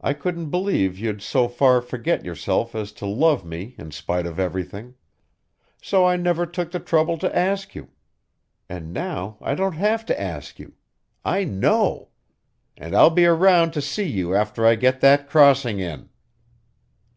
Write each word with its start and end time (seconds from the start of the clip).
I 0.00 0.12
couldn't 0.12 0.50
believe 0.50 0.96
you'd 0.96 1.20
so 1.20 1.48
far 1.48 1.82
forget 1.82 2.24
yourself 2.24 2.72
as 2.76 2.92
to 2.92 3.04
love 3.04 3.44
me 3.44 3.74
in 3.78 3.90
spite 3.90 4.24
of 4.24 4.38
everything 4.38 4.94
so 5.82 6.06
I 6.06 6.14
never 6.14 6.46
took 6.46 6.70
the 6.70 6.78
trouble 6.78 7.18
to 7.18 7.36
ask 7.36 7.74
you. 7.74 7.88
And 8.68 8.92
now 8.92 9.38
I 9.40 9.56
don't 9.56 9.72
have 9.74 10.06
to 10.06 10.20
ask 10.20 10.60
you. 10.60 10.74
I 11.24 11.42
know! 11.42 12.10
And 12.76 12.94
I'll 12.94 13.10
be 13.10 13.26
around 13.26 13.72
to 13.72 13.82
see 13.82 14.06
you 14.08 14.36
after 14.36 14.64
I 14.64 14.76
get 14.76 15.00
that 15.00 15.28
crossing 15.28 15.80
in!" 15.80 16.10